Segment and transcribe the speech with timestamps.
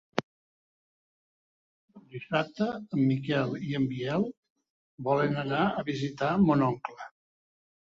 [2.15, 4.27] Dissabte en Miquel i en Biel
[5.11, 7.01] volen anar a visitar mon oncle.